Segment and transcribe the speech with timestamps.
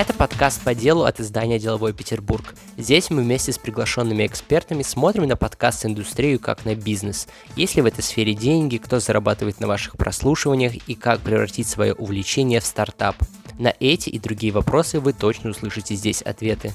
[0.00, 2.54] Это подкаст по делу от издания «Деловой Петербург».
[2.78, 7.28] Здесь мы вместе с приглашенными экспертами смотрим на подкаст-индустрию как на бизнес.
[7.54, 11.92] Есть ли в этой сфере деньги, кто зарабатывает на ваших прослушиваниях и как превратить свое
[11.92, 13.14] увлечение в стартап.
[13.58, 16.74] На эти и другие вопросы вы точно услышите здесь ответы.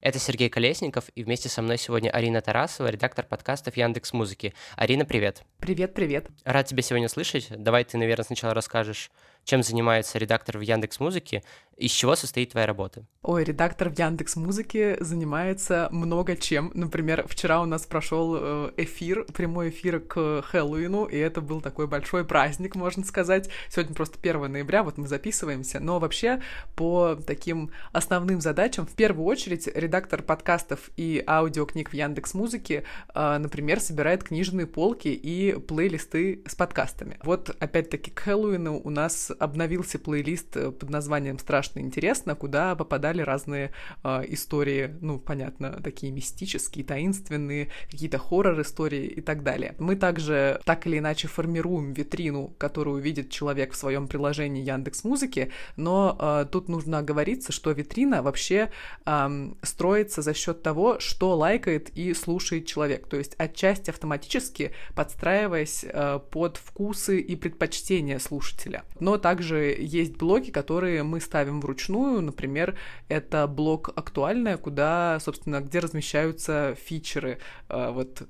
[0.00, 4.54] Это Сергей Колесников, и вместе со мной сегодня Арина Тарасова, редактор подкастов Яндекс Музыки.
[4.76, 5.42] Арина, привет.
[5.58, 6.28] Привет, привет.
[6.44, 7.48] Рад тебя сегодня слышать.
[7.50, 9.10] Давай ты, наверное, сначала расскажешь,
[9.42, 11.42] чем занимается редактор в Яндекс Музыке,
[11.78, 13.06] из чего состоит твоя работа?
[13.22, 16.72] Ой, редактор в Яндекс Музыке занимается много чем.
[16.74, 21.86] Например, вчера у нас прошел э, эфир, прямой эфир к Хэллоуину, и это был такой
[21.86, 23.48] большой праздник, можно сказать.
[23.68, 25.78] Сегодня просто 1 ноября, вот мы записываемся.
[25.78, 26.42] Но вообще
[26.74, 32.84] по таким основным задачам, в первую очередь, редактор подкастов и аудиокниг в Яндекс Музыке,
[33.14, 37.18] э, например, собирает книжные полки и плейлисты с подкастами.
[37.22, 43.22] Вот опять-таки к Хэллоуину у нас обновился плейлист э, под названием «Страшно интересно», куда попадали
[43.22, 49.74] разные э, истории, ну, понятно, такие мистические, таинственные, какие-то хоррор-истории и так далее.
[49.78, 55.50] Мы также так или иначе формируем витрину, которую видит человек в своем приложении Яндекс Музыки,
[55.76, 58.70] но э, тут нужно оговориться, что витрина вообще
[59.04, 65.84] э, строится за счет того, что лайкает и слушает человек, то есть отчасти автоматически подстраиваясь
[65.84, 68.84] э, под вкусы и предпочтения слушателя.
[69.00, 72.22] Но также есть блоки, которые мы ставим вручную.
[72.22, 72.76] Например,
[73.08, 77.38] это блок «Актуальное», куда, собственно, где размещаются фичеры.
[77.68, 78.22] Э, вот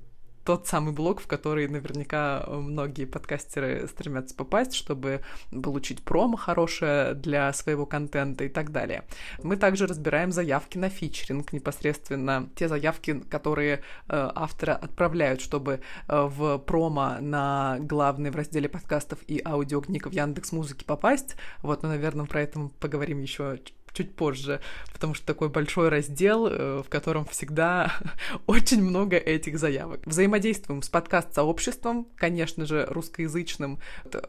[0.49, 7.53] тот самый блог, в который наверняка многие подкастеры стремятся попасть, чтобы получить промо хорошее для
[7.53, 9.03] своего контента и так далее.
[9.43, 16.21] Мы также разбираем заявки на фичеринг, непосредственно те заявки, которые э, авторы отправляют, чтобы э,
[16.23, 21.35] в промо на главный в разделе подкастов и аудиокниг в Яндекс Музыки попасть.
[21.61, 23.59] Вот, но, наверное, про это мы поговорим еще
[23.99, 24.61] чуть позже,
[24.93, 27.91] потому что такой большой раздел, э, в котором всегда
[28.47, 29.99] очень много этих заявок.
[30.05, 33.79] Взаимодействуем с подкаст-сообществом, конечно же, русскоязычным.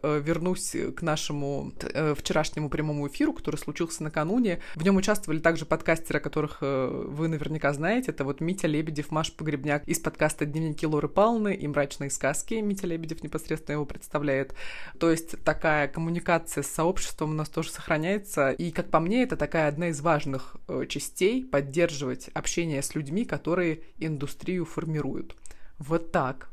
[0.03, 4.59] Э, вернусь к нашему э, вчерашнему прямому эфиру, который случился накануне.
[4.75, 8.11] В нем участвовали также подкастеры, которых вы наверняка знаете.
[8.11, 12.55] Это вот Митя Лебедев, Маш Погребняк из подкаста «Дневники Лоры Палны» и «Мрачные сказки».
[12.55, 14.55] Митя Лебедев непосредственно его представляет.
[14.99, 18.51] То есть такая коммуникация с сообществом у нас тоже сохраняется.
[18.51, 22.95] И, как по мне, это такая такая одна из важных э, частей поддерживать общение с
[22.95, 25.37] людьми, которые индустрию формируют.
[25.79, 26.51] Вот так.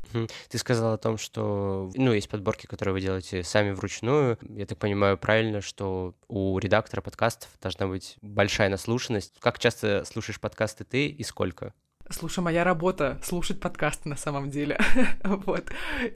[0.50, 4.38] Ты сказал о том, что, ну, есть подборки, которые вы делаете сами вручную.
[4.42, 9.34] Я так понимаю правильно, что у редактора подкастов должна быть большая наслушанность.
[9.40, 11.72] Как часто слушаешь подкасты ты и сколько?
[12.10, 14.80] Слушай, моя работа— слушать подкасты на самом деле.
[15.24, 15.64] вот.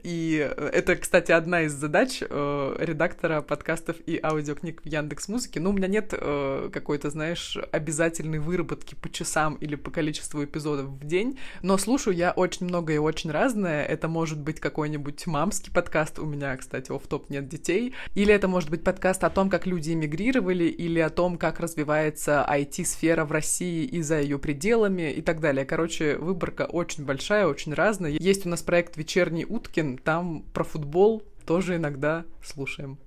[0.01, 5.59] И это, кстати, одна из задач э, редактора подкастов и аудиокниг в Яндекс Музыке.
[5.59, 10.87] Ну, у меня нет э, какой-то, знаешь, обязательной выработки по часам или по количеству эпизодов
[10.87, 13.85] в день, но слушаю я очень много и очень разное.
[13.85, 18.47] Это может быть какой-нибудь мамский подкаст, у меня, кстати, в топ нет детей, или это
[18.47, 23.31] может быть подкаст о том, как люди эмигрировали, или о том, как развивается IT-сфера в
[23.31, 25.65] России и за ее пределами и так далее.
[25.67, 28.11] Короче, Короче, выборка очень большая, очень разная.
[28.11, 32.97] Есть у нас проект «Вечерний Уткин», там про футбол тоже иногда слушаем.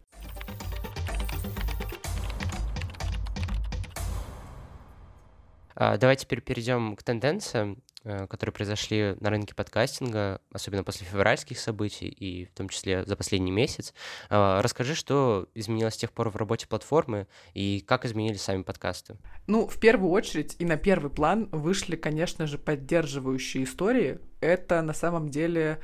[5.74, 7.82] А, давай теперь перейдем к тенденциям.
[8.08, 13.16] Э, которые произошли на рынке подкастинга, особенно после февральских событий и в том числе за
[13.16, 13.92] последний месяц.
[14.30, 19.16] А, расскажи, что изменилось с тех пор в работе платформы и как изменились сами подкасты?
[19.48, 24.20] Ну, в первую очередь и на первый план вышли, конечно же, поддерживающие истории.
[24.40, 25.80] Это на самом деле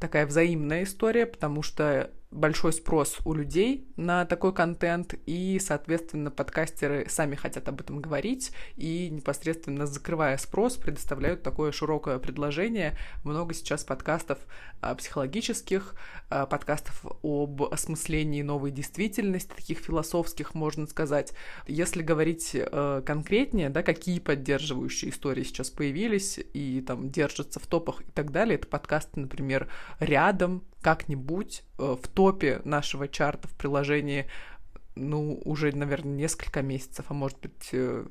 [0.00, 7.06] такая взаимная история, потому что большой спрос у людей на такой контент, и, соответственно, подкастеры
[7.08, 12.96] сами хотят об этом говорить, и непосредственно закрывая спрос, предоставляют такое широкое предложение.
[13.24, 14.38] Много сейчас подкастов
[14.80, 15.94] а, психологических,
[16.28, 21.32] а, подкастов об осмыслении новой действительности, таких философских, можно сказать.
[21.66, 28.00] Если говорить э, конкретнее, да, какие поддерживающие истории сейчас появились и там держатся в топах
[28.02, 29.68] и так далее, это подкасты, например,
[30.00, 34.28] «Рядом», как-нибудь э, в топе нашего чарта в приложении,
[34.94, 38.06] ну, уже, наверное, несколько месяцев, а может быть, э,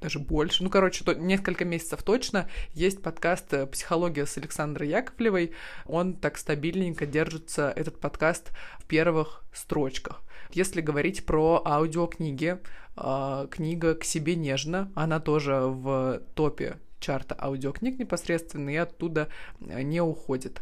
[0.00, 0.62] даже больше.
[0.62, 5.50] Ну, короче, то, несколько месяцев точно есть подкаст э, «Психология» с Александрой Яковлевой.
[5.84, 10.22] Он так стабильненько держится, этот подкаст, в первых строчках.
[10.52, 12.60] Если говорить про аудиокниги,
[12.94, 19.26] книга «К себе нежно», она тоже в топе чарта аудиокниг непосредственно и оттуда
[19.58, 20.60] не уходит.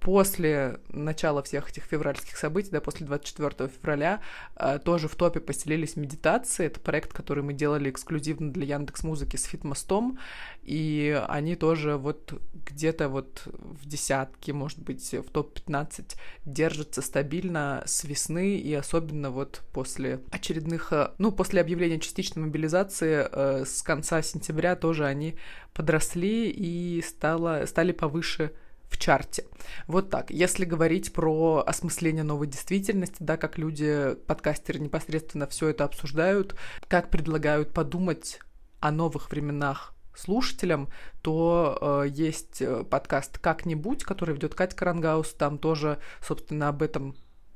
[0.00, 4.20] После начала всех этих февральских событий, да, после 24 февраля,
[4.56, 6.66] э, тоже в топе поселились медитации.
[6.66, 10.18] Это проект, который мы делали эксклюзивно для Яндекс Музыки с Фитмостом,
[10.62, 12.32] и они тоже вот
[12.66, 19.60] где-то вот в десятке, может быть, в топ-15 держатся стабильно с весны, и особенно вот
[19.72, 25.36] после очередных, э, ну, после объявления частичной мобилизации э, с конца сентября тоже они
[25.74, 28.52] подросли и стало, стали повыше
[28.90, 29.44] в чарте.
[29.86, 30.30] Вот так.
[30.30, 36.56] Если говорить про осмысление новой действительности, да, как люди, подкастеры непосредственно все это обсуждают,
[36.88, 38.40] как предлагают подумать
[38.80, 40.88] о новых временах слушателям,
[41.22, 47.14] то э, есть э, подкаст «Как-нибудь», который ведет Катя Карангаус, там тоже, собственно, об этом,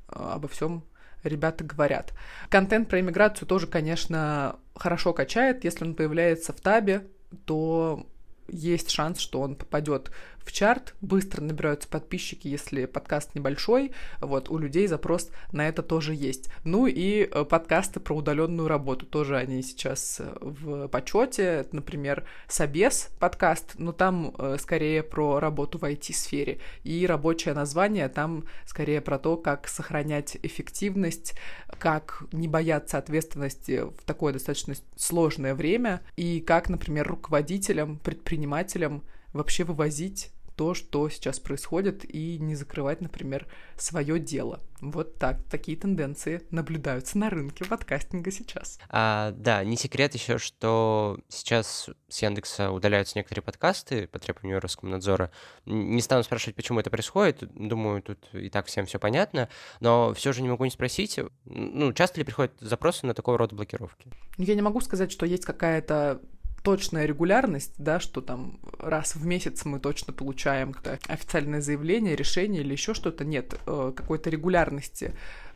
[0.09, 0.85] э, обо всем
[1.23, 2.13] ребята говорят.
[2.49, 5.63] Контент про иммиграцию тоже, конечно, хорошо качает.
[5.63, 7.07] Если он появляется в табе,
[7.45, 8.07] то
[8.47, 10.11] есть шанс, что он попадет
[10.45, 16.13] в чарт, быстро набираются подписчики, если подкаст небольшой, вот, у людей запрос на это тоже
[16.13, 16.49] есть.
[16.63, 23.09] Ну и э, подкасты про удаленную работу, тоже они сейчас э, в почете, например, Собес
[23.19, 29.17] подкаст, но там э, скорее про работу в IT-сфере, и рабочее название там скорее про
[29.17, 31.33] то, как сохранять эффективность,
[31.79, 39.03] как не бояться ответственности в такое достаточно сложное время, и как, например, руководителям, предпринимателям
[39.33, 43.47] вообще вывозить то, что сейчас происходит, и не закрывать, например,
[43.77, 44.61] свое дело.
[44.81, 48.79] Вот так, такие тенденции наблюдаются на рынке подкастинга сейчас.
[48.89, 55.31] А, да, не секрет еще, что сейчас с Яндекса удаляются некоторые подкасты по требованию Роскомнадзора.
[55.65, 57.43] Не стану спрашивать, почему это происходит.
[57.55, 59.49] Думаю, тут и так всем все понятно.
[59.79, 63.55] Но все же не могу не спросить, ну, часто ли приходят запросы на такого рода
[63.55, 64.09] блокировки?
[64.37, 66.21] Я не могу сказать, что есть какая-то
[66.65, 70.75] точная регулярность, да, что там раз в месяц мы точно получаем
[71.07, 75.13] официальное заявление, решение или еще что-то, нет, э, какой-то регулярности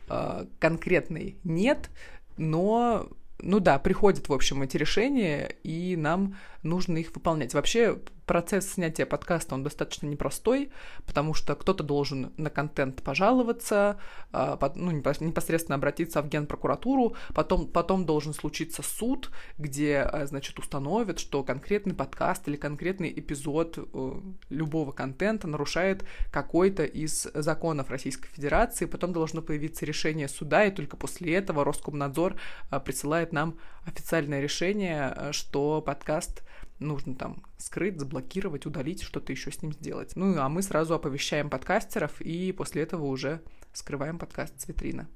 [0.08, 1.90] э, конкретной нет,
[2.36, 3.08] но
[3.42, 7.54] ну да, приходят, в общем, эти решения, и нам нужно их выполнять.
[7.54, 7.98] Вообще,
[8.30, 10.70] процесс снятия подкаста, он достаточно непростой,
[11.04, 13.98] потому что кто-то должен на контент пожаловаться,
[14.30, 21.18] а, ну, непосредственно обратиться в генпрокуратуру, потом, потом должен случиться суд, где, а, значит, установят,
[21.18, 28.84] что конкретный подкаст или конкретный эпизод э, любого контента нарушает какой-то из законов Российской Федерации,
[28.84, 32.36] потом должно появиться решение суда, и только после этого Роскомнадзор
[32.70, 36.44] а, присылает нам официальное решение, что подкаст
[36.80, 40.12] нужно там скрыть, заблокировать, удалить, что-то еще с ним сделать.
[40.16, 43.42] Ну, а мы сразу оповещаем подкастеров, и после этого уже
[43.72, 45.06] скрываем подкаст с витрины.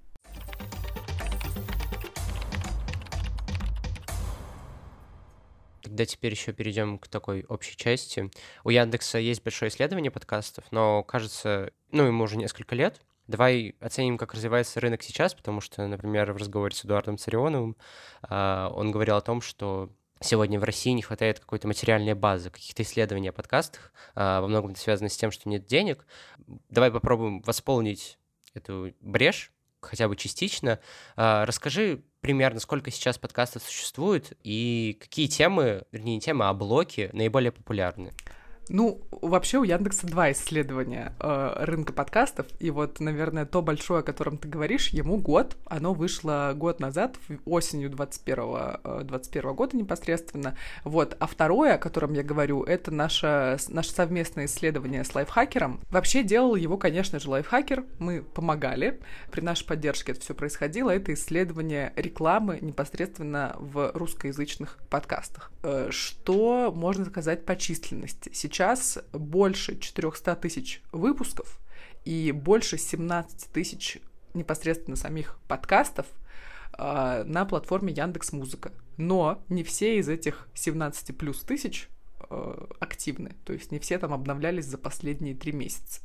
[5.83, 8.31] Тогда теперь еще перейдем к такой общей части.
[8.65, 13.01] У Яндекса есть большое исследование подкастов, но кажется, ну, ему уже несколько лет.
[13.27, 17.77] Давай оценим, как развивается рынок сейчас, потому что, например, в разговоре с Эдуардом Царионовым
[18.29, 19.91] э, он говорил о том, что
[20.25, 23.93] сегодня в России не хватает какой-то материальной базы, каких-то исследований о подкастах.
[24.15, 26.07] А, во многом это связано с тем, что нет денег.
[26.69, 28.19] Давай попробуем восполнить
[28.55, 30.81] эту брешь, хотя бы частично.
[31.17, 37.11] А, расскажи примерно, сколько сейчас подкастов существует и какие темы, вернее, не темы, а блоки
[37.13, 38.13] наиболее популярны.
[38.69, 44.03] Ну, вообще у Яндекса два исследования э, рынка подкастов, и вот, наверное, то большое, о
[44.03, 48.39] котором ты говоришь, ему год, оно вышло год назад, осенью 21,
[48.85, 54.47] э, 21 года непосредственно, вот, а второе, о котором я говорю, это наше, наше совместное
[54.47, 55.81] исследование с лайфхакером.
[55.91, 59.01] Вообще делал его, конечно же, лайфхакер, мы помогали,
[59.31, 65.51] при нашей поддержке это все происходило, это исследование рекламы непосредственно в русскоязычных подкастах.
[65.63, 68.31] Э, что можно сказать по численности?
[68.33, 68.54] сейчас
[69.13, 71.61] больше 400 тысяч выпусков
[72.05, 73.99] и больше 17 тысяч
[74.35, 76.07] непосредственно самих подкастов
[76.77, 78.73] э, на платформе Яндекс Музыка.
[78.97, 81.89] Но не все из этих 17 плюс тысяч
[82.31, 86.01] э, активны, то есть не все там обновлялись за последние три месяца.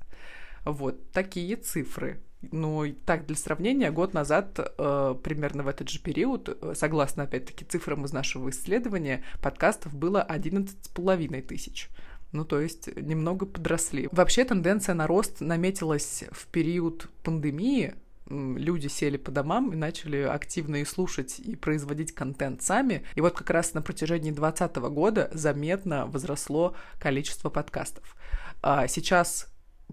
[0.66, 2.22] Вот такие цифры.
[2.42, 7.66] Ну, так, для сравнения, год назад, э, примерно в этот же период, э, согласно, опять-таки,
[7.66, 11.90] цифрам из нашего исследования, подкастов было 11,5 тысяч.
[12.32, 14.08] Ну, то есть немного подросли.
[14.12, 17.96] Вообще тенденция на рост наметилась в период пандемии,
[18.30, 23.04] люди сели по домам и начали активно и слушать, и производить контент сами.
[23.16, 28.16] И вот как раз на протяжении 2020 года заметно возросло количество подкастов.
[28.62, 29.48] А сейчас,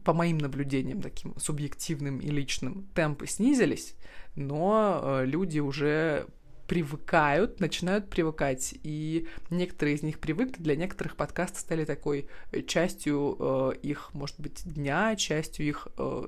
[0.05, 3.95] по моим наблюдениям, таким субъективным и личным, темпы снизились,
[4.35, 6.27] но э, люди уже
[6.67, 13.37] привыкают, начинают привыкать, и некоторые из них привыкли, для некоторых подкасты стали такой э, частью
[13.39, 16.27] э, их, может быть, дня, частью их э,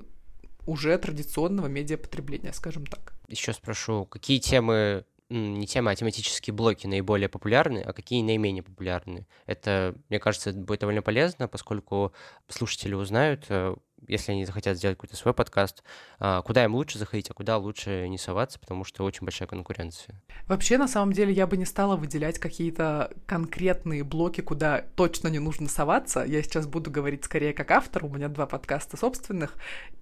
[0.66, 3.14] уже традиционного медиапотребления, скажем так.
[3.28, 9.26] Еще спрошу, какие темы не темы, а тематические блоки наиболее популярны, а какие наименее популярны.
[9.46, 12.12] Это, мне кажется, будет довольно полезно, поскольку
[12.48, 13.74] слушатели узнают, э,
[14.06, 15.82] если они захотят сделать какой-то свой подкаст,
[16.18, 20.20] а, куда им лучше заходить, а куда лучше не соваться, потому что очень большая конкуренция.
[20.46, 25.38] Вообще, на самом деле, я бы не стала выделять какие-то конкретные блоки, куда точно не
[25.38, 26.24] нужно соваться.
[26.24, 29.56] Я сейчас буду говорить скорее как автор, у меня два подкаста собственных.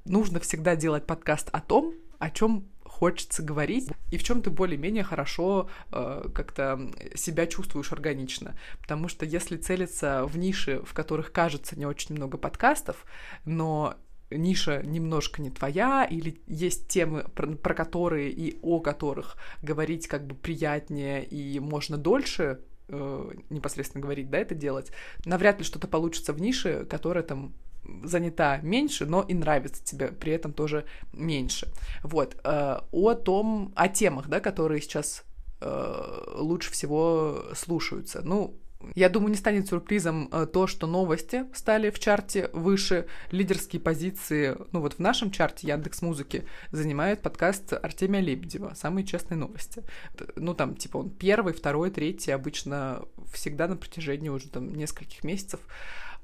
[0.05, 5.05] Нужно всегда делать подкаст о том, о чем хочется говорить, и в чем ты более-менее
[5.05, 8.57] хорошо э, как-то себя чувствуешь органично.
[8.81, 13.05] Потому что если целиться в ниши, в которых кажется не очень много подкастов,
[13.45, 13.97] но
[14.31, 20.27] ниша немножко не твоя, или есть темы, про, про которые и о которых говорить как
[20.27, 24.91] бы приятнее и можно дольше э, непосредственно говорить, да, это делать,
[25.27, 27.53] навряд ли что-то получится в нише, которая там
[28.05, 31.69] занята меньше, но и нравится тебе при этом тоже меньше.
[32.03, 32.37] Вот.
[32.45, 35.25] Э, о том, о темах, да, которые сейчас
[35.61, 38.23] э, лучше всего слушаются.
[38.23, 38.59] Ну,
[38.95, 43.07] я думаю, не станет сюрпризом э, то, что новости стали в чарте выше.
[43.31, 49.39] Лидерские позиции, ну вот в нашем чарте Яндекс Музыки занимает подкаст Артемия Лебедева «Самые честные
[49.39, 49.83] новости».
[50.37, 53.03] Ну там типа он первый, второй, третий, обычно
[53.33, 55.61] всегда на протяжении уже там нескольких месяцев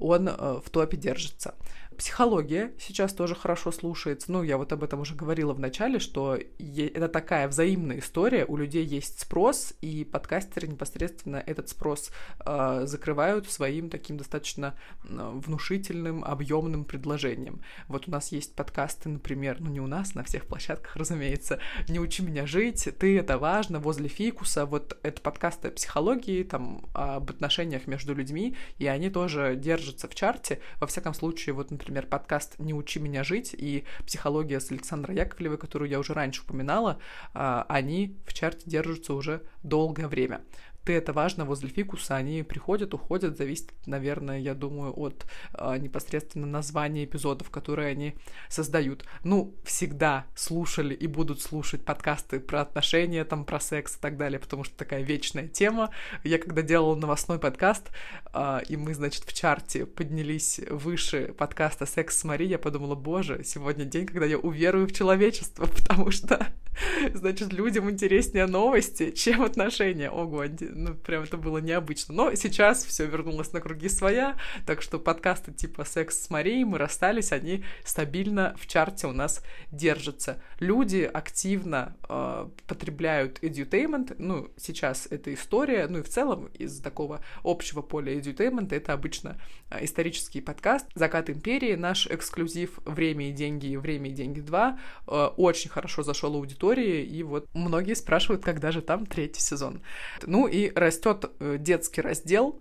[0.02, 1.54] он э, в топе держится.
[1.96, 4.32] Психология сейчас тоже хорошо слушается.
[4.32, 8.44] Ну, я вот об этом уже говорила в начале, что это такая взаимная история.
[8.46, 12.10] У людей есть спрос, и подкастеры непосредственно этот спрос
[12.44, 17.62] э, закрывают своим таким достаточно внушительным, объемным предложением.
[17.88, 21.58] Вот у нас есть подкасты, например, ну не у нас, на всех площадках, разумеется,
[21.88, 24.66] «Не учи меня жить», «Ты— это важно», «Возле фикуса».
[24.66, 30.14] Вот это подкасты о психологии, там, об отношениях между людьми, и они тоже держатся в
[30.14, 30.60] чарте.
[30.80, 35.16] Во всяком случае, вот, например, например, подкаст «Не учи меня жить» и «Психология» с Александрой
[35.16, 36.98] Яковлевой, которую я уже раньше упоминала,
[37.34, 40.42] а, они в чарте держатся уже долгое время
[40.84, 46.46] ты это важно возле фикуса, они приходят, уходят, зависит, наверное, я думаю, от э, непосредственно
[46.46, 48.14] названия эпизодов, которые они
[48.48, 49.04] создают.
[49.22, 54.38] Ну, всегда слушали и будут слушать подкасты про отношения, там, про секс и так далее,
[54.38, 55.90] потому что такая вечная тема.
[56.24, 57.90] Я когда делала новостной подкаст,
[58.32, 63.42] э, и мы, значит, в чарте поднялись выше подкаста «Секс с Мари», я подумала, боже,
[63.44, 66.46] сегодня день, когда я уверую в человечество, потому что,
[67.14, 70.10] значит, людям интереснее новости, чем отношения.
[70.10, 72.14] Ого, ну, прям это было необычно.
[72.14, 74.36] Но сейчас все вернулось на круги своя,
[74.66, 79.42] так что подкасты типа «Секс с Марией», «Мы расстались», они стабильно в чарте у нас
[79.70, 80.42] держатся.
[80.58, 87.24] Люди активно э, потребляют edutainment, ну, сейчас это история, ну и в целом из такого
[87.42, 93.76] общего поля edutainment это обычно э, исторический подкаст «Закат империи», наш эксклюзив «Время и деньги»
[93.76, 98.82] «Время и деньги 2» э, очень хорошо зашел аудитории, и вот многие спрашивают, когда же
[98.82, 99.82] там третий сезон.
[100.26, 102.60] Ну и растет э, детский раздел,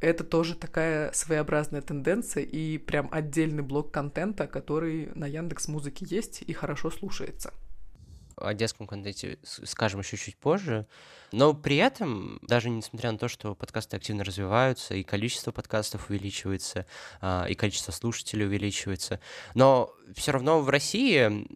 [0.00, 6.42] это тоже такая своеобразная тенденция и прям отдельный блок контента, который на Яндекс Музыке есть
[6.42, 7.52] и хорошо слушается
[8.40, 10.86] о детском контенте скажем еще чуть позже.
[11.30, 16.86] Но при этом, даже несмотря на то, что подкасты активно развиваются, и количество подкастов увеличивается,
[17.20, 19.20] а, и количество слушателей увеличивается,
[19.54, 21.46] но все равно в России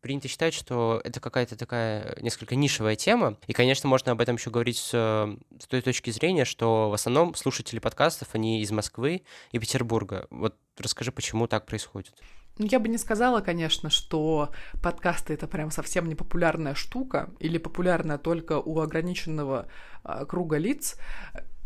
[0.00, 3.38] принято считать, что это какая-то такая несколько нишевая тема.
[3.46, 7.34] И, конечно, можно об этом еще говорить с, с той точки зрения, что в основном
[7.36, 9.22] слушатели подкастов, они из Москвы
[9.52, 10.26] и Петербурга.
[10.30, 12.12] Вот расскажи, почему так происходит.
[12.58, 14.50] Ну, я бы не сказала, конечно, что
[14.82, 19.66] подкасты это прям совсем не популярная штука или популярная только у ограниченного
[20.04, 20.96] э, круга лиц.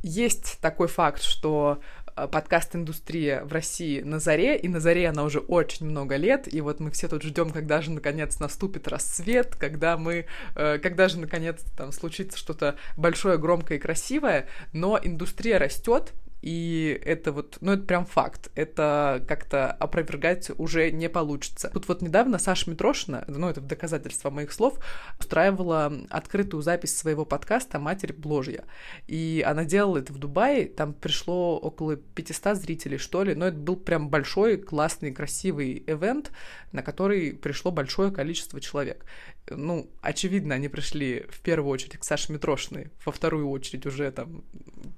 [0.03, 1.81] Есть такой факт, что
[2.17, 6.63] а, подкаст-индустрия в России на заре, и на заре она уже очень много лет, и
[6.63, 10.25] вот мы все тут ждем, когда же наконец наступит расцвет, когда мы,
[10.55, 17.01] э, когда же наконец там случится что-то большое, громкое и красивое, но индустрия растет, и
[17.05, 21.71] это вот, ну это прям факт, это как-то опровергать уже не получится.
[21.73, 24.79] Тут вот недавно Саша Митрошина, ну это в доказательство моих слов,
[25.19, 28.65] устраивала открытую запись своего подкаста «Матерь Бложья»,
[29.07, 33.57] и она делала это в Дубае, там пришло около 500 зрителей, что ли, но это
[33.57, 36.31] был прям большой, классный, красивый ивент,
[36.73, 39.05] на который пришло большое количество человек
[39.51, 44.45] ну, очевидно, они пришли в первую очередь к Саше Митрошиной, во вторую очередь уже там,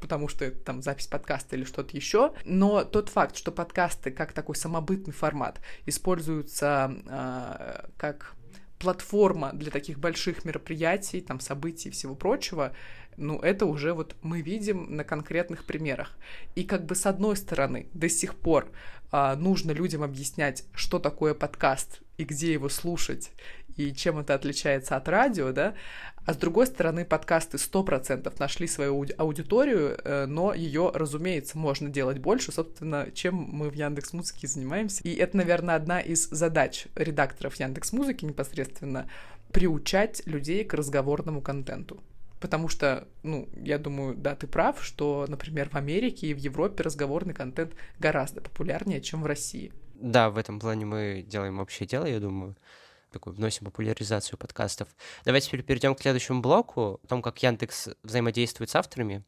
[0.01, 2.33] потому что это там запись подкаста или что-то еще.
[2.45, 8.35] Но тот факт, что подкасты как такой самобытный формат используются э, как
[8.79, 12.73] платформа для таких больших мероприятий, там, событий и всего прочего,
[13.17, 16.17] ну, это уже вот мы видим на конкретных примерах.
[16.55, 18.71] И как бы с одной стороны, до сих пор
[19.11, 23.33] а, нужно людям объяснять, что такое подкаст и где его слушать,
[23.79, 25.75] и чем это отличается от радио, да,
[26.27, 32.19] а с другой стороны, подкасты 100% нашли свою аудиторию, э, но ее, разумеется, можно делать
[32.19, 35.03] больше, собственно, чем мы в Яндекс Музыке занимаемся.
[35.05, 39.09] И это, наверное, одна из задач редакторов Яндекс Музыки непосредственно
[39.53, 41.99] приучать людей к разговорному контенту.
[42.41, 46.83] Потому что, ну, я думаю, да, ты прав, что, например, в Америке и в Европе
[46.83, 49.73] разговорный контент гораздо популярнее, чем в России.
[49.95, 52.55] Да, в этом плане мы делаем общее дело, я думаю
[53.11, 54.89] такую вносим популяризацию подкастов.
[55.25, 59.25] Давайте теперь перейдем к следующему блоку, о том, как Яндекс взаимодействует с авторами.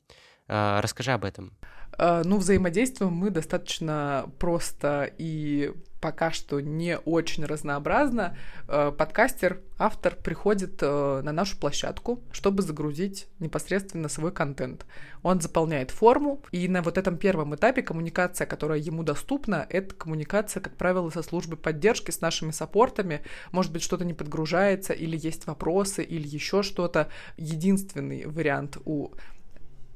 [0.49, 1.57] А, расскажи об этом.
[1.93, 8.37] А, ну, взаимодействуем мы достаточно просто и пока что не очень разнообразно.
[8.67, 14.87] А, подкастер, автор приходит а, на нашу площадку, чтобы загрузить непосредственно свой контент.
[15.23, 20.61] Он заполняет форму, и на вот этом первом этапе коммуникация, которая ему доступна, это коммуникация,
[20.63, 23.23] как правило, со службой поддержки, с нашими саппортами.
[23.53, 27.09] Может быть, что-то не подгружается, или есть вопросы, или еще что-то.
[27.37, 29.11] Единственный вариант у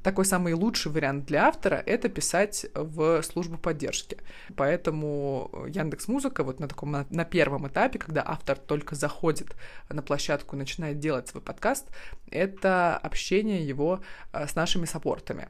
[0.05, 4.17] такой самый лучший вариант для автора— это писать в службу поддержки.
[4.55, 9.55] Поэтому Яндекс Музыка вот на таком на, первом этапе, когда автор только заходит
[9.89, 11.89] на площадку и начинает делать свой подкаст,
[12.29, 15.49] это общение его э, с нашими саппортами.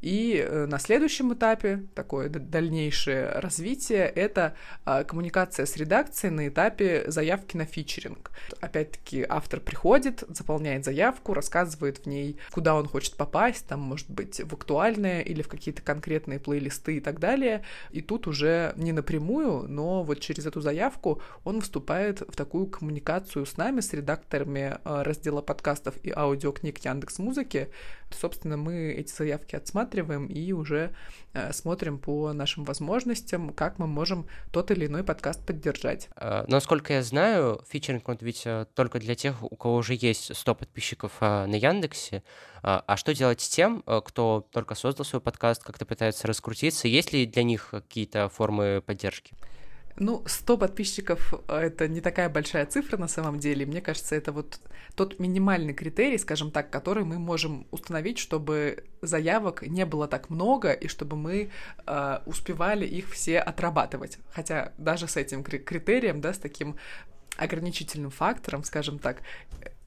[0.00, 4.54] И э, на следующем этапе, такое дальнейшее развитие, это
[4.86, 8.30] э, коммуникация с редакцией на этапе заявки на фичеринг.
[8.62, 14.40] Опять-таки автор приходит, заполняет заявку, рассказывает в ней, куда он хочет попасть, там может быть
[14.40, 17.64] в актуальные или в какие-то конкретные плейлисты и так далее.
[17.90, 23.44] И тут уже не напрямую, но вот через эту заявку он вступает в такую коммуникацию
[23.44, 27.68] с нами, с редакторами э, раздела подкастов и аудиокниг Яндекс Музыки.
[28.18, 30.94] Собственно, мы эти заявки отсматриваем и уже
[31.32, 36.08] э, смотрим по нашим возможностям, как мы можем тот или иной подкаст поддержать.
[36.16, 40.54] Э, насколько я знаю, фичеринг он ведь только для тех, у кого уже есть 100
[40.54, 42.22] подписчиков на Яндексе.
[42.62, 46.88] А что делать с тем, Э, кто только создал свой подкаст, как-то пытается раскрутиться?
[46.88, 49.34] Есть ли для них какие-то формы поддержки?
[50.00, 53.66] Ну, 100 подписчиков— это не такая большая цифра на самом деле.
[53.66, 54.58] Мне кажется, это вот
[54.94, 60.72] тот минимальный критерий, скажем так, который мы можем установить, чтобы заявок не было так много
[60.72, 61.50] и чтобы мы
[61.86, 64.18] э, успевали их все отрабатывать.
[64.32, 66.76] Хотя даже с этим критерием, да, с таким
[67.36, 69.20] ограничительным фактором, скажем так,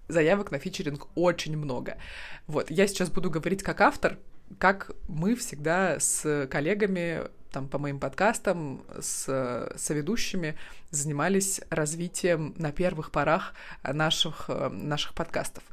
[0.08, 1.98] заявок на фичеринг очень много.
[2.46, 4.20] Вот, я сейчас буду говорить как автор,
[4.60, 7.24] как мы всегда с коллегами
[7.54, 10.58] там, по моим подкастам с соведущими
[10.90, 15.64] занимались развитием на первых порах наших, наших подкастов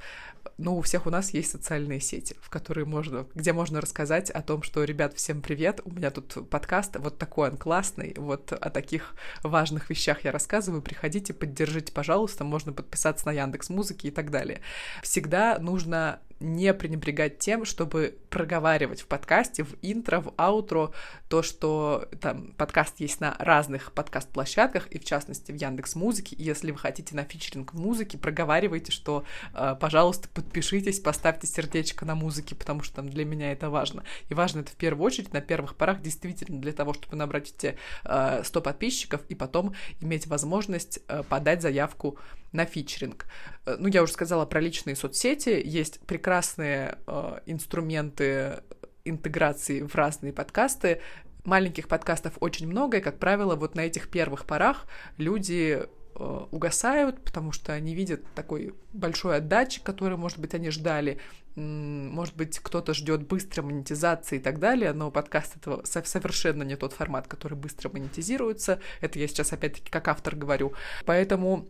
[0.58, 4.42] ну, у всех у нас есть социальные сети, в которые можно, где можно рассказать о
[4.42, 8.70] том, что, ребят, всем привет, у меня тут подкаст, вот такой он классный, вот о
[8.70, 14.30] таких важных вещах я рассказываю, приходите, поддержите, пожалуйста, можно подписаться на Яндекс Музыки и так
[14.30, 14.60] далее.
[15.02, 20.92] Всегда нужно не пренебрегать тем, чтобы проговаривать в подкасте, в интро, в аутро
[21.28, 26.36] то, что там подкаст есть на разных подкаст-площадках, и в частности в Яндекс Музыке.
[26.38, 29.24] Если вы хотите на фичеринг в музыке, проговаривайте, что,
[29.54, 34.04] э, пожалуйста, подпишитесь, поставьте сердечко на музыке, потому что там для меня это важно.
[34.28, 37.76] И важно это в первую очередь на первых порах действительно для того, чтобы набрать эти
[38.04, 42.18] э, 100 подписчиков и потом иметь возможность э, подать заявку
[42.52, 43.26] на фичеринг.
[43.66, 45.60] Э, ну, я уже сказала про личные соцсети.
[45.64, 48.62] Есть прекрасные э, инструменты
[49.04, 51.00] интеграции в разные подкасты.
[51.44, 55.82] Маленьких подкастов очень много, и, как правило, вот на этих первых порах люди
[56.14, 61.18] э, угасают, потому что они видят такой большой отдачи, который, может быть, они ждали.
[61.56, 66.92] Может быть, кто-то ждет быстрой монетизации и так далее, но подкаст этого совершенно не тот
[66.92, 68.80] формат, который быстро монетизируется.
[69.00, 70.74] Это я сейчас опять-таки как автор говорю.
[71.06, 71.68] Поэтому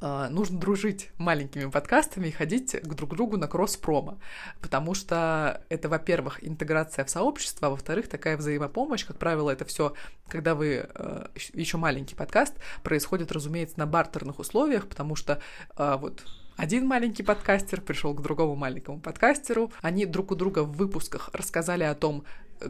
[0.00, 4.18] нужно дружить маленькими подкастами и ходить к друг другу на кросс-промо,
[4.60, 9.94] потому что это, во-первых, интеграция в сообщество, а во-вторых, такая взаимопомощь, как правило, это все,
[10.28, 15.40] когда вы э, еще маленький подкаст, происходит, разумеется, на бартерных условиях, потому что
[15.76, 16.24] э, вот
[16.56, 21.84] один маленький подкастер пришел к другому маленькому подкастеру, они друг у друга в выпусках рассказали
[21.84, 22.24] о том,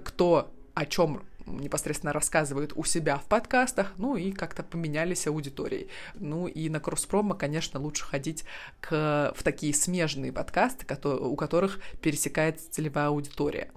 [0.05, 5.89] кто о чем непосредственно рассказывают у себя в подкастах, ну и как-то поменялись аудиторией.
[6.15, 8.45] Ну и на Кросспрома, конечно, лучше ходить
[8.81, 13.71] к, в такие смежные подкасты, у которых пересекается целевая аудитория.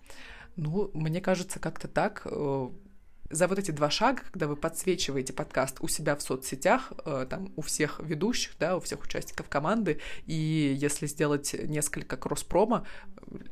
[0.56, 2.22] Ну, мне кажется, как-то так.
[2.26, 2.70] Э,
[3.30, 7.52] за вот эти два шага, когда вы подсвечиваете подкаст у себя в соцсетях, э, там,
[7.56, 12.86] у всех ведущих, да, у всех участников команды, и если сделать несколько кросс-промо,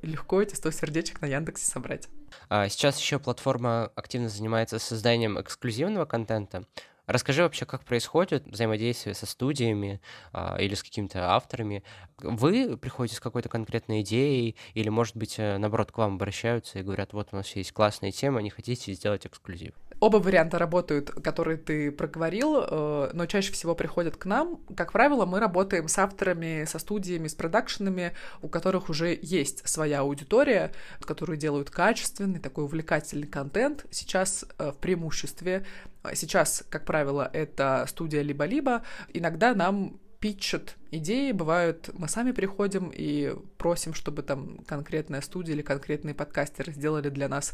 [0.04, 2.08] легко эти 100 сердечек на Яндексе собрать.
[2.50, 6.66] А сейчас еще платформа активно занимается созданием эксклюзивного контента.
[7.08, 10.00] Расскажи вообще, как происходит взаимодействие со студиями
[10.32, 11.84] а, или с какими-то авторами.
[12.20, 16.84] Вы приходите с какой-то конкретной идеей, или, может быть, э, наоборот, к вам обращаются и
[16.84, 19.74] говорят, вот у нас есть классная тема, не хотите сделать эксклюзив?
[20.02, 24.60] Оба варианта работают, которые ты проговорил, э, но чаще всего приходят к нам.
[24.76, 30.00] Как правило, мы работаем с авторами, со студиями, с продакшенами, у которых уже есть своя
[30.00, 33.86] аудитория, которые делают качественный, такой увлекательный контент.
[33.92, 35.68] Сейчас э, в преимуществе,
[36.16, 38.82] сейчас, как правило, это студия либо-либо.
[39.14, 45.62] Иногда нам питчат идеи, бывают, мы сами приходим и просим, чтобы там конкретная студия или
[45.62, 47.54] конкретные подкастеры сделали для нас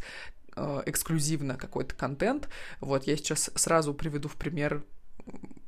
[0.86, 2.50] эксклюзивно какой-то контент.
[2.80, 4.84] Вот я сейчас сразу приведу в пример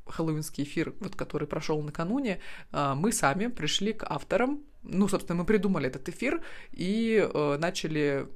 [0.10, 2.39] хэллоуинский эфир, вот, который прошел накануне,
[2.71, 8.28] э, мы сами пришли к авторам, ну, собственно, мы придумали этот эфир и э, начали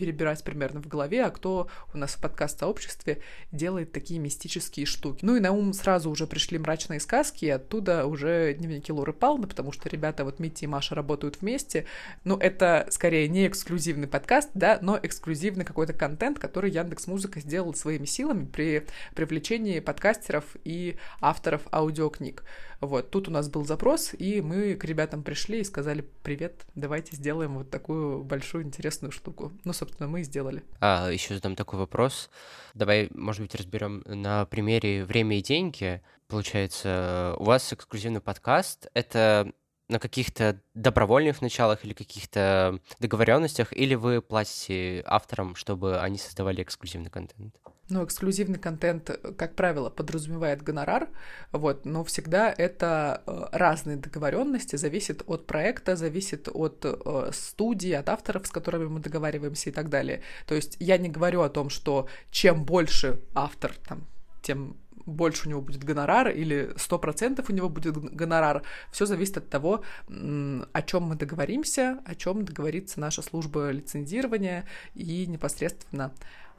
[0.00, 3.18] перебирать примерно в голове, а кто у нас в подкаст-сообществе
[3.52, 5.26] делает такие мистические штуки.
[5.26, 9.46] Ну и на ум сразу уже пришли мрачные сказки, и оттуда уже дневники Лоры Палны,
[9.46, 11.84] потому что ребята, вот Мити и Маша работают вместе.
[12.24, 17.74] Ну, это скорее не эксклюзивный подкаст, да, но эксклюзивный какой-то контент, который Яндекс Музыка сделал
[17.74, 22.42] своими силами при привлечении подкастеров и авторов аудиокниг.
[22.80, 27.14] Вот, тут у нас был запрос, и мы к ребятам пришли и сказали, привет, давайте
[27.14, 29.52] сделаем вот такую большую интересную штуку.
[29.64, 30.62] Ну, собственно, мы и сделали.
[30.80, 32.30] А, еще задам такой вопрос.
[32.74, 36.02] Давай, может быть, разберем на примере «Время и деньги».
[36.26, 39.52] Получается, у вас эксклюзивный подкаст— это
[39.90, 47.10] на каких-то добровольных началах или каких-то договоренностях, или вы платите авторам, чтобы они создавали эксклюзивный
[47.10, 47.54] контент?
[47.90, 51.08] Ну, эксклюзивный контент, как правило, подразумевает гонорар,
[51.50, 58.08] вот, но всегда это э, разные договоренности, зависит от проекта, зависит от э, студии, от
[58.08, 60.22] авторов, с которыми мы договариваемся и так далее.
[60.46, 64.06] То есть я не говорю о том, что чем больше автор, там,
[64.40, 68.62] тем больше у него будет гонорар или 100% у него будет гонорар.
[68.90, 75.26] Все зависит от того, о чем мы договоримся, о чем договорится наша служба лицензирования и
[75.26, 76.12] непосредственно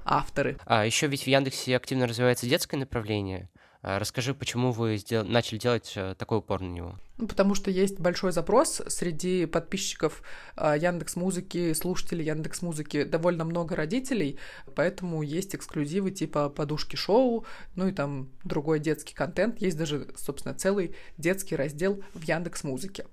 [0.04, 0.58] авторы.
[0.66, 3.50] А еще ведь в Яндексе активно развивается детское направление.
[3.84, 5.24] А, расскажи, почему вы сдел...
[5.24, 6.96] начали делать э, такой упор на него?
[7.18, 10.22] Ну, потому что есть большой запрос среди подписчиков
[10.56, 14.38] а, Яндекс Музыки, слушателей Яндекс Музыки, довольно много родителей,
[14.76, 19.60] поэтому есть эксклюзивы типа подушки шоу, ну и там другой детский контент.
[19.60, 23.08] Есть даже, собственно, целый детский раздел в Яндекс Музыке.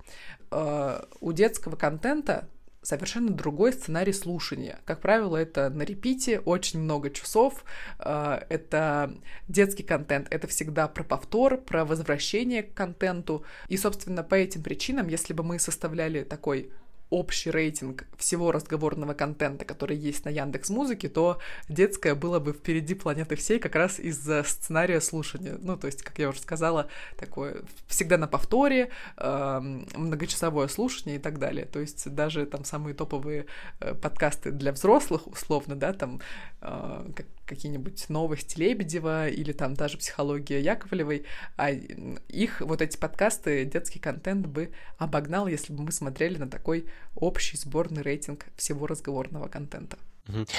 [0.51, 2.47] А, у детского контента
[2.81, 4.79] совершенно другой сценарий слушания.
[4.85, 7.63] Как правило, это на репите, очень много часов,
[7.99, 9.13] э, это
[9.47, 13.43] детский контент, это всегда про повтор, про возвращение к контенту.
[13.67, 16.71] И, собственно, по этим причинам, если бы мы составляли такой
[17.09, 22.93] общий рейтинг всего разговорного контента, который есть на Яндекс Музыке, то детское было бы впереди
[22.93, 25.57] планеты всей как раз из-за сценария слушания.
[25.59, 29.59] Ну, то есть, как я уже сказала, такое всегда на повторе, э,
[29.95, 31.65] многочасовое слушание и так далее.
[31.65, 33.47] То есть даже там самые топовые
[33.79, 36.21] э, подкасты для взрослых, условно, да, там
[36.61, 41.25] э, как, какие-нибудь новости Лебедева или там даже психология Яковлевой,
[41.57, 46.85] а их вот эти подкасты, детский контент бы обогнал, если бы мы смотрели на такой
[47.15, 49.97] общий сборный рейтинг всего разговорного контента.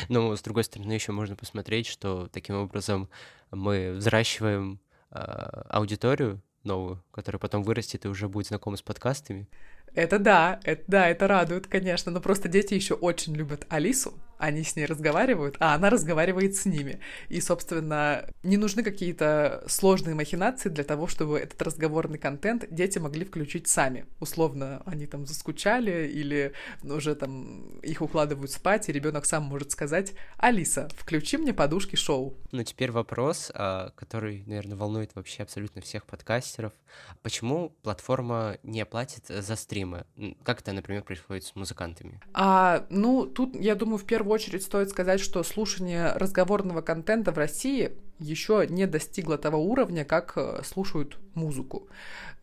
[0.09, 3.09] Ну, с другой стороны, еще можно посмотреть, что таким образом
[3.53, 4.81] мы взращиваем
[5.13, 5.17] э,
[5.69, 9.49] аудиторию новую, которая потом вырастет и уже будет знакома с подкастами.
[9.95, 14.65] Это да, это да, это радует, конечно, но просто дети еще очень любят Алису, они
[14.65, 17.01] с ней разговаривают, а она разговаривает с ними.
[17.29, 23.25] И, собственно, не нужны какие-то сложные махинации для того, чтобы этот разговорный контент дети могли
[23.25, 24.07] включить сами.
[24.19, 30.15] Условно, они там заскучали или уже там их укладывают спать, и ребенок сам может сказать,
[30.39, 32.35] Алиса, включи мне подушки шоу.
[32.51, 36.73] Ну, теперь вопрос, а, который, наверное, волнует вообще абсолютно всех подкастеров.
[37.23, 40.07] Почему платформа не платит за стримы?
[40.43, 42.21] Как это, например, происходит с музыкантами?
[42.33, 47.39] А, ну, тут, я думаю, в первую очередь стоит сказать, что слушание разговорного контента в
[47.39, 51.89] России еще не достигло того уровня, как э, слушают музыку.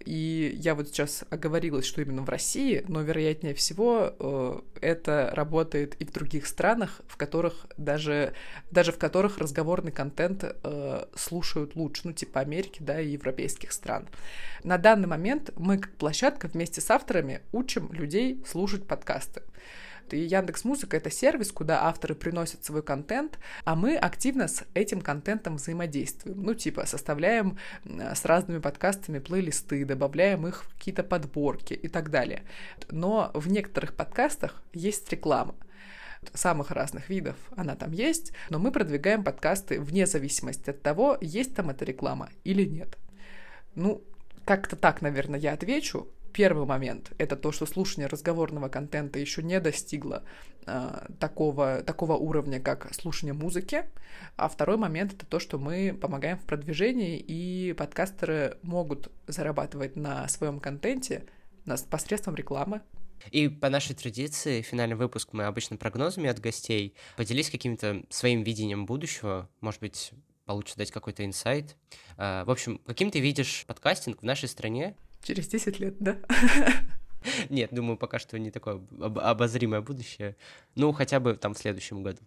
[0.06, 5.96] И я вот сейчас оговорилась, что именно в России, но вероятнее всего э, это работает
[5.96, 8.34] и в других странах, в которых даже,
[8.72, 14.08] даже в которых разговорный контент э, слушают лучше, ну типа Америки, да, и европейских стран.
[14.64, 19.44] На данный момент мы как площадка вместе с авторами учим людей слушать подкасты.
[20.14, 25.02] И Яндекс Музыка— это сервис, куда авторы приносят свой контент, а мы активно с этим
[25.02, 26.42] контентом взаимодействуем.
[26.42, 32.44] Ну, типа, составляем с разными подкастами плейлисты, добавляем их в какие-то подборки и так далее.
[32.90, 35.56] Но в некоторых подкастах есть реклама
[36.34, 41.56] самых разных видов она там есть, но мы продвигаем подкасты вне зависимости от того, есть
[41.56, 42.98] там эта реклама или нет.
[43.76, 44.04] Ну,
[44.46, 46.08] как-то так, наверное, я отвечу.
[46.34, 50.24] Первый момент— это то, что слушание разговорного контента еще не достигло
[50.66, 53.86] э, такого, такого уровня, как слушание музыки.
[54.36, 60.28] А второй момент— это то, что мы помогаем в продвижении, и подкастеры могут зарабатывать на
[60.28, 61.26] своем контенте
[61.90, 62.82] посредством рекламы.
[63.32, 66.96] И по нашей традиции, финальный выпуск мы обычно прогнозами от гостей.
[67.16, 70.12] Поделись каким-то своим видением будущего, может быть,
[70.46, 71.76] получше дать какой-то инсайт.
[72.18, 74.96] А, в общем, каким ты видишь подкастинг в нашей стране?
[75.28, 76.16] Через 10 лет, да?
[77.50, 80.38] Нет, думаю, пока что не такое обозримое будущее.
[80.76, 82.20] Ну, хотя бы там в следующем году.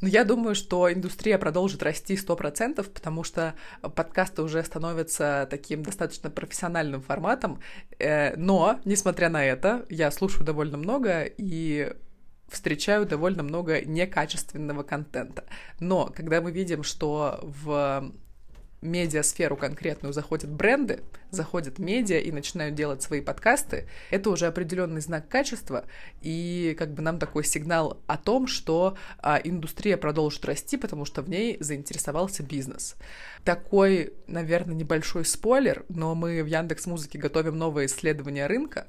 [0.00, 6.30] Ну, я думаю, что индустрия продолжит расти 100%, потому что подкасты уже становятся таким достаточно
[6.30, 7.60] профессиональным форматом.
[7.98, 11.92] Э, но, несмотря на это, я слушаю довольно много, и
[12.46, 15.42] встречаю довольно много некачественного контента.
[15.80, 18.12] Но когда мы видим, что в
[18.80, 25.28] медиасферу конкретную заходят бренды, заходят медиа и начинают делать свои подкасты, это уже определенный знак
[25.28, 25.84] качества,
[26.20, 31.22] и как бы нам такой сигнал о том, что а, индустрия продолжит расти, потому что
[31.22, 32.96] в ней заинтересовался бизнес.
[33.44, 38.86] Такой, наверное, небольшой спойлер, но мы в Яндекс Музыке готовим новое исследование рынка,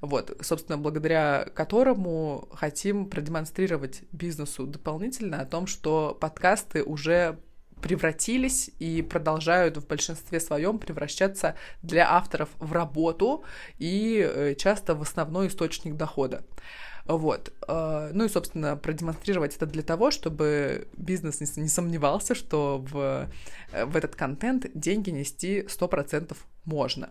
[0.00, 7.38] вот, собственно, благодаря которому хотим продемонстрировать бизнесу дополнительно о том, что подкасты уже
[7.82, 13.44] превратились и продолжают в большинстве своем превращаться для авторов в работу
[13.78, 16.44] и э, часто в основной источник дохода.
[17.04, 17.52] Вот.
[17.68, 23.28] Э, ну и, собственно, продемонстрировать это для того, чтобы бизнес не сомневался, что в,
[23.72, 27.10] э, в этот контент деньги нести 100% можно.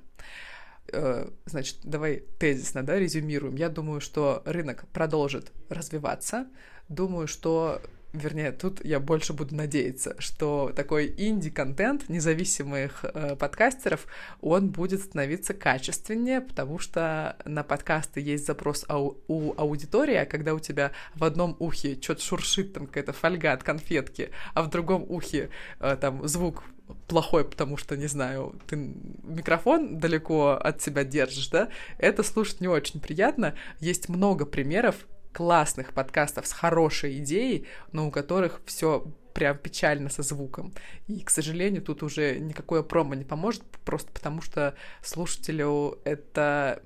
[1.45, 3.55] Значит, давай тезисно, да, резюмируем.
[3.55, 6.47] Я думаю, что рынок продолжит развиваться.
[6.89, 7.81] Думаю, что
[8.13, 14.05] вернее, тут я больше буду надеяться, что такой инди-контент независимых э, подкастеров,
[14.41, 20.53] он будет становиться качественнее, потому что на подкасты есть запрос ау- у аудитории, а когда
[20.53, 25.05] у тебя в одном ухе что-то шуршит, там какая-то фольга от конфетки, а в другом
[25.09, 26.63] ухе э, там звук
[27.07, 32.67] плохой, потому что, не знаю, ты микрофон далеко от себя держишь, да, это слушать не
[32.67, 33.55] очень приятно.
[33.79, 40.23] Есть много примеров классных подкастов с хорошей идеей, но у которых все прям печально со
[40.23, 40.73] звуком.
[41.07, 46.83] И, к сожалению, тут уже никакое промо не поможет, просто потому что слушателю это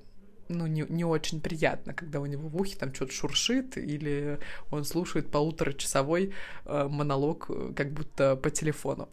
[0.48, 4.38] ну, не, не очень приятно, когда у него в ухе там что-то шуршит, или
[4.70, 6.32] он слушает полуторачасовой
[6.64, 9.08] э, монолог э, как будто по телефону.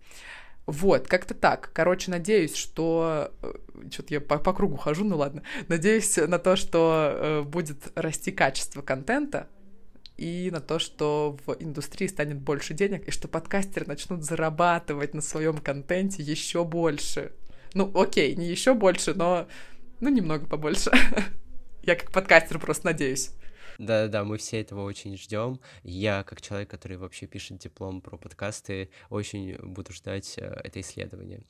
[0.65, 1.71] Вот, как-то так.
[1.73, 3.31] Короче, надеюсь, что...
[3.41, 3.53] Э,
[3.91, 5.43] Что-то я по, по кругу хожу, ну ладно.
[5.67, 9.47] Надеюсь на то, что э, будет расти качество контента,
[10.15, 15.21] и на то, что в индустрии станет больше денег, и что подкастеры начнут зарабатывать на
[15.21, 17.31] своем контенте еще больше.
[17.73, 19.47] Ну, окей, не еще больше, но
[19.99, 20.91] ну, немного побольше.
[21.83, 23.31] Я как подкастер просто надеюсь.
[23.77, 25.59] Да-да, мы все этого очень ждем.
[25.83, 31.41] Я, как человек, который вообще пишет диплом про подкасты, очень буду ждать э, это исследование.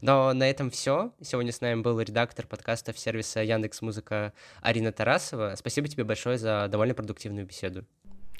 [0.00, 1.12] Но на этом все.
[1.20, 5.54] Сегодня с нами был редактор подкастов сервиса Яндекс Музыка Арина Тарасова.
[5.56, 7.84] Спасибо тебе большое за довольно продуктивную беседу.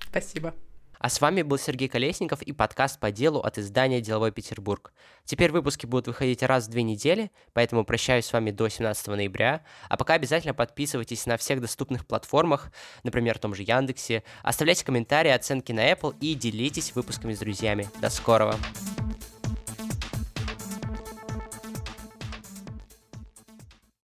[0.08, 0.54] Спасибо.
[0.98, 4.92] А с вами был Сергей Колесников и подкаст по делу от издания «Деловой Петербург».
[5.24, 9.62] Теперь выпуски будут выходить раз в две недели, поэтому прощаюсь с вами до 17 ноября.
[9.88, 12.70] А пока обязательно подписывайтесь на всех доступных платформах,
[13.02, 17.88] например, в том же Яндексе, оставляйте комментарии, оценки на Apple и делитесь выпусками с друзьями.
[18.00, 18.56] До скорого!